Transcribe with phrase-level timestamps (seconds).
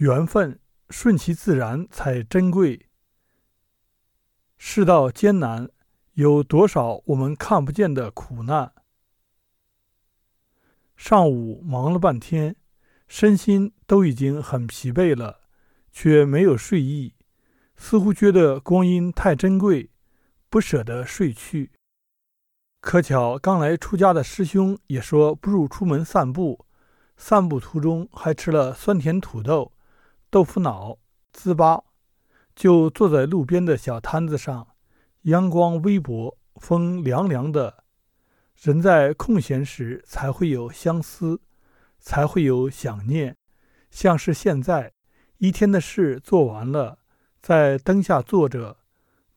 [0.00, 2.86] 缘分顺其自然才珍贵。
[4.56, 5.68] 世道艰难，
[6.14, 8.72] 有多少我们看不见的苦难？
[10.96, 12.56] 上午忙了半天，
[13.08, 15.40] 身心都已经很疲惫了，
[15.92, 17.14] 却没有睡意，
[17.76, 19.90] 似乎觉得光阴太珍贵，
[20.48, 21.72] 不舍得睡去。
[22.80, 26.64] 可巧刚来出家的师兄也说，不如出门散步。
[27.18, 29.74] 散步途中还吃了酸甜土豆。
[30.30, 30.96] 豆腐脑、
[31.34, 31.82] 糍粑，
[32.54, 34.68] 就坐在路边的小摊子上，
[35.22, 37.82] 阳光微薄，风凉凉的。
[38.54, 41.40] 人在空闲时才会有相思，
[41.98, 43.36] 才会有想念。
[43.90, 44.92] 像是现在，
[45.38, 47.00] 一天的事做完了，
[47.42, 48.76] 在灯下坐着，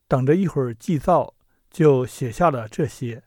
[0.06, 1.34] 等着一会儿祭灶，
[1.70, 3.24] 就写下了这些。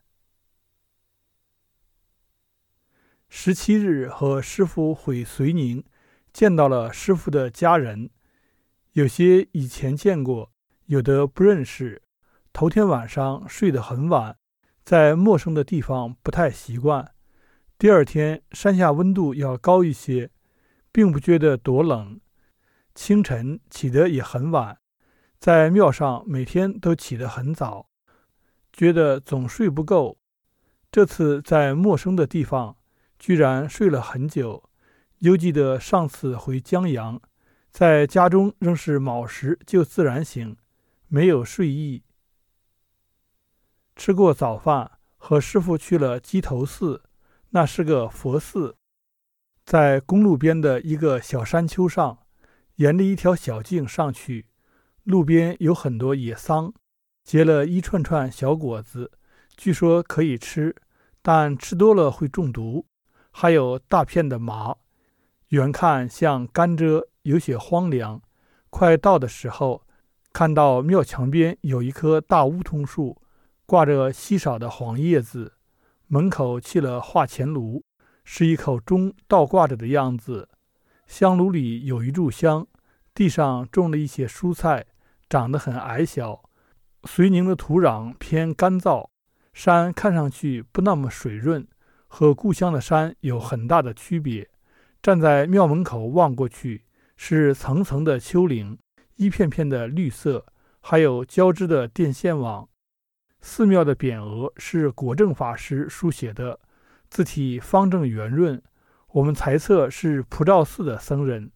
[3.28, 5.84] 十七日和师傅回绥宁。
[6.38, 8.12] 见到了师傅的家人，
[8.92, 10.52] 有些以前见过，
[10.86, 12.04] 有的不认识。
[12.54, 14.38] 头天晚上睡得很晚，
[14.84, 17.12] 在陌生的地方不太习惯。
[17.80, 20.30] 第二天山下温度要高一些，
[20.92, 22.22] 并不觉得多冷。
[22.94, 24.78] 清晨起得也很晚，
[25.40, 27.90] 在庙上每天都起得很早，
[28.72, 30.20] 觉得总睡不够。
[30.92, 32.78] 这次在陌生的地方，
[33.18, 34.67] 居然睡了很久。
[35.20, 37.20] 犹记得上次回江阳，
[37.72, 40.56] 在家中仍是卯时就自然醒，
[41.08, 42.04] 没有睡意。
[43.96, 47.02] 吃过早饭，和师傅去了鸡头寺，
[47.50, 48.76] 那是个佛寺，
[49.66, 52.20] 在公路边的一个小山丘上，
[52.76, 54.46] 沿着一条小径上去，
[55.04, 56.72] 路边有很多野桑，
[57.24, 59.12] 结了一串串小果子，
[59.56, 60.76] 据说可以吃，
[61.24, 62.86] 但吃多了会中毒。
[63.32, 64.76] 还有大片的麻。
[65.50, 68.22] 远看像甘蔗，有些荒凉。
[68.70, 69.82] 快到的时候，
[70.34, 73.22] 看到庙墙边有一棵大梧桐树，
[73.66, 75.54] 挂着稀少的黄叶子。
[76.08, 77.82] 门口砌了化钱炉，
[78.26, 80.50] 是一口钟倒挂着的样子。
[81.06, 82.68] 香炉里有一炷香，
[83.14, 84.86] 地上种了一些蔬菜，
[85.30, 86.44] 长得很矮小。
[87.04, 89.08] 绥宁的土壤偏干燥，
[89.54, 91.66] 山看上去不那么水润，
[92.08, 94.50] 和故乡的山有很大的区别。
[95.08, 96.84] 站在庙门口望过去，
[97.16, 98.78] 是层层的丘陵，
[99.16, 100.46] 一片片的绿色，
[100.82, 102.68] 还有交织的电线网。
[103.40, 106.60] 寺庙的匾额是果正法师书写的，
[107.10, 108.62] 字体方正圆润，
[109.14, 111.54] 我们猜测是普照寺的僧人。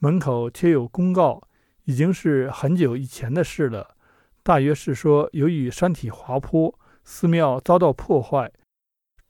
[0.00, 1.48] 门口贴有公告，
[1.84, 3.96] 已经是很久以前的事了，
[4.42, 8.52] 大约是说由于山体滑坡，寺庙遭到破坏，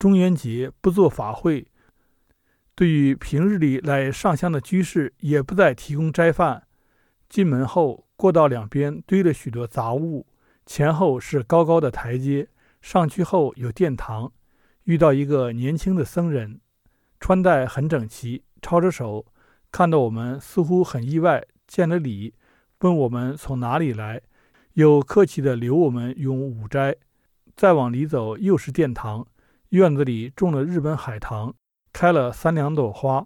[0.00, 1.68] 中元节不做法会。
[2.76, 6.66] 对于平日里来上香的居士，也不再提供斋饭。
[7.28, 10.26] 进门后，过道两边堆了许多杂物，
[10.66, 12.48] 前后是高高的台阶，
[12.82, 14.32] 上去后有殿堂。
[14.84, 16.60] 遇到一个年轻的僧人，
[17.20, 19.24] 穿戴很整齐，抄着手，
[19.70, 22.34] 看到我们似乎很意外，见了礼，
[22.80, 24.20] 问我们从哪里来，
[24.72, 26.96] 又客气地留我们用午斋。
[27.54, 29.24] 再往里走，又是殿堂，
[29.68, 31.54] 院子里种了日本海棠。
[31.94, 33.24] 开了三两朵花，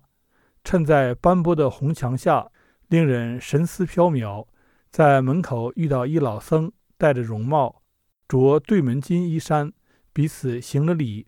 [0.62, 2.50] 衬在斑驳的红墙下，
[2.88, 4.46] 令人神思飘渺。
[4.90, 7.80] 在门口遇到一老僧，戴着绒帽，
[8.28, 9.72] 着对门金衣衫，
[10.12, 11.26] 彼此行了礼。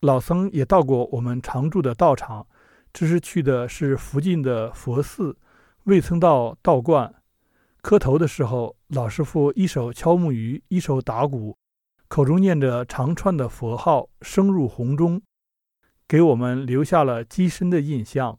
[0.00, 2.46] 老僧也到过我们常住的道场，
[2.92, 5.38] 只是去的是附近的佛寺，
[5.84, 7.14] 未曾到道观。
[7.80, 11.56] 磕头的时候，老师傅一手敲木鱼，一手打鼓，
[12.08, 15.22] 口中念着长串的佛号，升入红中。
[16.14, 18.38] 给我们留下了极深的印象。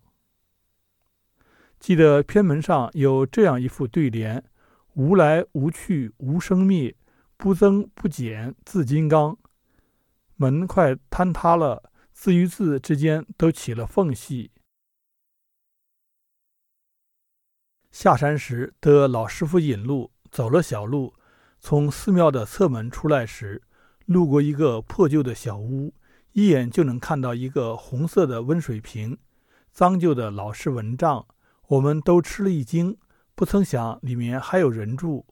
[1.78, 4.46] 记得偏门上有这样一副对联
[4.96, 6.96] ：“无来无去无生灭，
[7.36, 9.38] 不增不减自金刚。”
[10.38, 14.52] 门快坍塌了，字与字之间都起了缝隙。
[17.92, 21.14] 下山时得老师傅引路，走了小路，
[21.60, 23.62] 从寺庙的侧门出来时，
[24.06, 25.94] 路过一个破旧的小屋。
[26.36, 29.18] 一眼就能看到一个红色的温水瓶，
[29.72, 31.26] 脏旧的老式蚊帐，
[31.70, 32.98] 我们都吃了一惊，
[33.36, 35.26] 不曾想里面还有人住。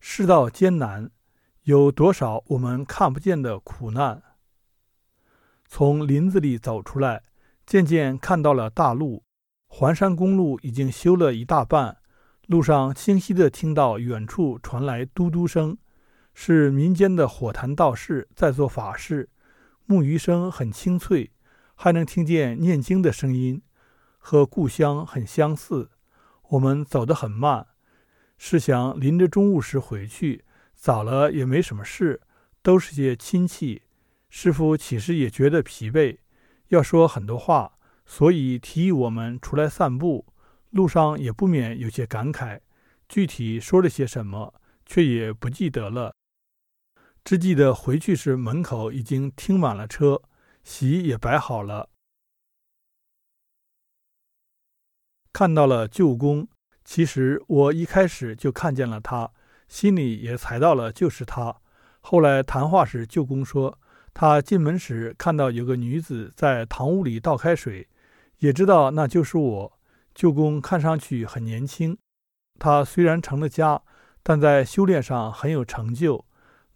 [0.00, 1.10] 世道艰难，
[1.64, 4.22] 有多少我们看不见的苦难？
[5.68, 7.22] 从林子里走出来，
[7.66, 9.22] 渐渐看到了大路，
[9.66, 11.98] 环山公路已经修了一大半，
[12.46, 15.76] 路上清晰地听到远处传来嘟嘟声。
[16.38, 19.30] 是民间的火坛道士在做法事，
[19.86, 21.32] 木鱼声很清脆，
[21.74, 23.62] 还能听见念经的声音。
[24.18, 25.90] 和故乡很相似。
[26.50, 27.68] 我们走得很慢，
[28.36, 30.44] 是想临着中午时回去，
[30.74, 32.20] 早了也没什么事，
[32.60, 33.82] 都是些亲戚。
[34.28, 36.18] 师傅其实也觉得疲惫，
[36.68, 40.26] 要说很多话，所以提议我们出来散步。
[40.70, 42.60] 路上也不免有些感慨，
[43.08, 44.52] 具体说了些什么，
[44.84, 46.12] 却也不记得了。
[47.26, 50.22] 只记得回去时门口已经停满了车，
[50.62, 51.90] 席也摆好了。
[55.32, 56.46] 看到了舅公，
[56.84, 59.32] 其实我一开始就看见了他，
[59.66, 61.60] 心里也猜到了就是他。
[62.00, 63.76] 后来谈话时，舅公说。
[64.14, 67.88] 他进门时看到有个女子在堂屋里倒开水，
[68.38, 69.78] 也知道那就是我。
[70.14, 71.98] 舅公看上去很年轻，
[72.60, 73.82] 他虽然成了家，
[74.22, 76.24] 但在修炼上很有成就，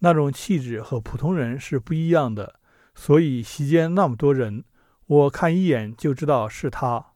[0.01, 2.61] 那种气质和普通人是不一样的。
[2.95, 4.65] 所以席间那么多人，
[5.07, 7.13] 我看一眼就知道是他。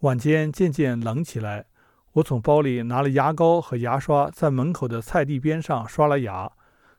[0.00, 1.66] 晚间渐渐冷起来，
[2.14, 6.52] 我从包里拿了牙膏和牙刷，在门口的菜地边上刷了牙。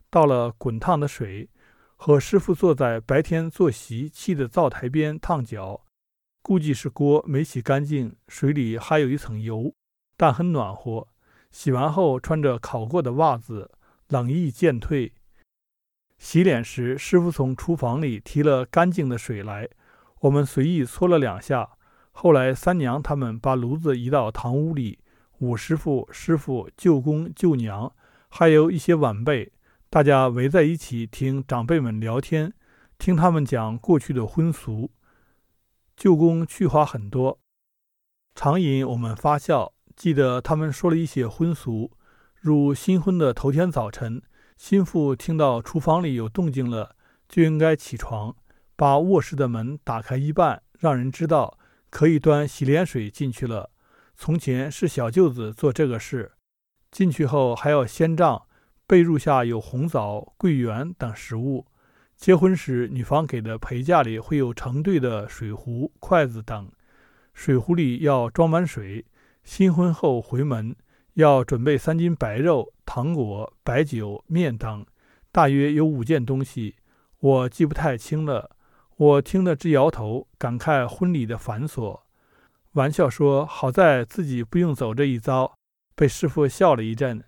[0.10, 1.50] 倒了滚烫的水，
[1.96, 5.86] 和师傅坐在白天坐席砌的灶台边烫脚，
[6.42, 9.74] 估计是锅没洗干净，水里还有一层油，
[10.16, 11.08] 但很暖和。
[11.54, 13.72] 洗完后穿着烤过的袜子，
[14.10, 15.14] 冷意渐退。
[16.18, 19.70] 洗脸时，师傅从厨房里提了干净的水来，
[20.22, 21.70] 我们随意搓了两下。
[22.12, 25.00] 后来三娘他们把炉子移到堂屋里，
[25.40, 27.94] 五师傅、师傅、舅公、舅娘，
[28.30, 29.52] 还有一些晚辈。
[29.90, 32.54] 大家围在一起听长辈们聊天，
[32.98, 34.90] 听他们讲过去的婚俗。
[35.96, 37.40] 舅公趣话很多，
[38.34, 39.73] 常引我们发笑。
[39.96, 41.92] 记得他们说了一些婚俗，
[42.40, 44.22] 如新婚的头天早晨，
[44.58, 46.96] 新妇听到厨房里有动静了，
[47.28, 48.36] 就应该起床，
[48.76, 51.58] 把卧室的门打开一半，让人知道
[51.90, 53.70] 可以端洗脸水进去了。
[54.16, 56.34] 从前是小舅子做这个事，
[56.92, 58.44] 进去后还要先帐。
[58.86, 61.66] 被褥下有红枣、桂圆等食物。
[62.18, 66.70] 结婚时，女方给的陪嫁里会有成对的水壶、筷子等，
[67.34, 69.06] 水壶里要装满水。
[69.44, 70.76] 新婚后回门
[71.16, 74.86] 要准备三斤白肉、糖果、白酒、面等，
[75.32, 76.78] 大约有五件东西，
[77.20, 78.56] 我记不太清了。
[78.96, 82.00] 我听得直摇头，感慨婚礼的繁琐，
[82.74, 85.54] 玩笑说：“好在自己不用走这一遭。”
[85.96, 87.24] 被师傅笑了一阵。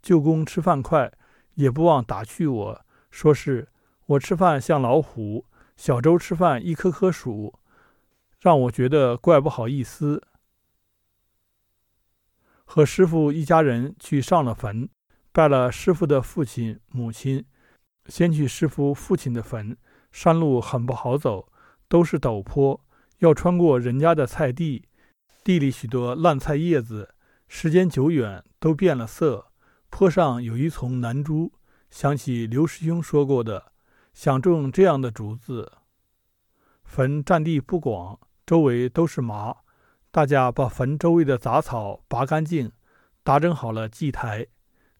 [0.00, 1.12] 舅公吃饭快，
[1.54, 3.68] 也不忘打趣我说：“是
[4.06, 5.44] 我吃饭像老虎，
[5.76, 7.58] 小周吃饭一颗颗数，
[8.40, 10.22] 让我觉得怪不好意思。”
[12.70, 14.90] 和师傅一家人去上了坟，
[15.32, 17.42] 拜了师傅的父亲母亲。
[18.08, 19.74] 先去师傅父亲的坟，
[20.12, 21.50] 山路很不好走，
[21.88, 22.78] 都是陡坡，
[23.20, 24.84] 要穿过人家的菜地，
[25.42, 27.14] 地里许多烂菜叶子，
[27.48, 29.46] 时间久远都变了色。
[29.88, 31.54] 坡上有一丛南竹，
[31.90, 33.72] 想起刘师兄说过的，
[34.12, 35.72] 想种这样的竹子。
[36.84, 39.56] 坟占地不广，周围都是麻，
[40.10, 42.72] 大家把坟周围的杂草拔干净，
[43.22, 44.46] 打整好了祭台，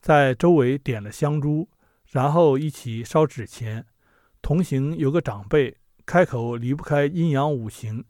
[0.01, 1.69] 在周围点了香烛，
[2.07, 3.87] 然后一起烧纸钱。
[4.43, 8.05] 同行有个长辈，开口离不开阴阳五行。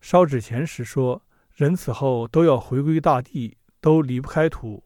[0.00, 1.22] 烧纸钱时说，
[1.52, 4.84] 人死后都要回归大地，都离不开土。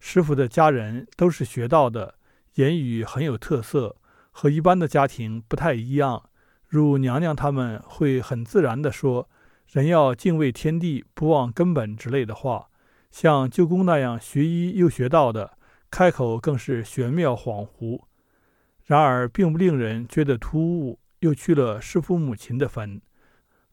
[0.00, 2.14] 师傅的家人都是学道的，
[2.54, 3.96] 言语很有特色，
[4.30, 6.30] 和一般的家庭不太一样。
[6.66, 9.28] 如娘娘他们会很自然地说
[9.70, 12.68] “人要敬畏天地，不忘根本”之类的话。
[13.10, 15.58] 像舅公那样学医又学道的，
[15.90, 18.02] 开口更是玄妙恍惚，
[18.84, 21.00] 然而并不令人觉得突兀。
[21.20, 23.02] 又去了师傅母亲的坟，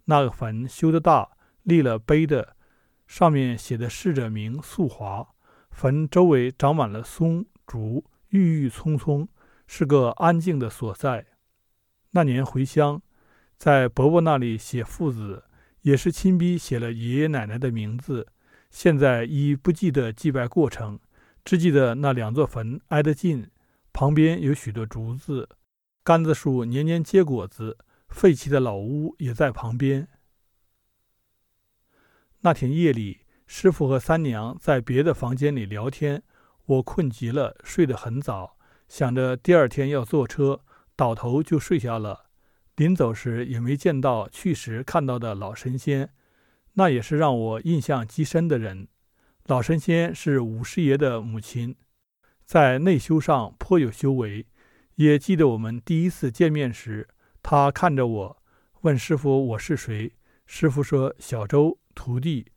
[0.06, 1.30] 那个坟修得大，
[1.62, 2.56] 立了碑的，
[3.06, 5.28] 上面写的逝者名素华。
[5.70, 9.30] 坟周围长满了松竹，郁郁葱葱，
[9.68, 11.28] 是个安静的所在。
[12.12, 13.00] 那年回乡，
[13.58, 15.44] 在伯伯那里写父子，
[15.86, 18.28] 也是亲笔写了爷爷奶奶的名字。
[18.72, 21.00] 现在已不记得祭拜过程，
[21.44, 23.52] 只记得那两座坟挨得近，
[23.94, 25.48] 旁边有许多竹子，
[26.04, 27.78] 柑子树年年结果子，
[28.10, 30.08] 废弃的老屋也在旁边。
[32.42, 33.22] 那天夜里。
[33.48, 36.24] 师傅和三娘在别的房间里聊天，
[36.66, 40.62] 我困极了，睡得很早，想着第二天要坐车，
[40.96, 42.25] 倒头就睡下了。
[42.76, 46.10] 临走时也没见到去时看到的老神仙，
[46.74, 48.88] 那也是让我印象极深的人。
[49.46, 51.76] 老神仙是五师爷的母亲，
[52.46, 54.46] 在内修上颇有修为。
[54.96, 57.08] 也记得我们第一次见面时，
[57.44, 58.38] 他看着我，
[58.82, 60.14] 问师傅我是谁，
[60.46, 62.48] 师傅说：“小周，徒弟。”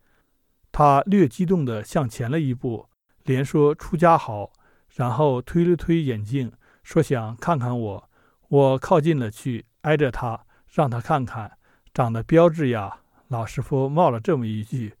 [0.71, 2.89] 他略激动地向前了一步，
[3.23, 4.51] 连说：“出家好。”
[4.95, 6.51] 然后推了推眼镜，
[6.83, 8.09] 说：“想看看我。”
[8.49, 11.57] 我靠近了去，挨着他，让他看看，
[11.93, 12.99] 长得标致呀。
[13.27, 14.95] 老师傅冒了这么一句，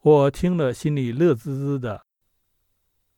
[0.00, 2.07] 我听了心里乐滋滋的。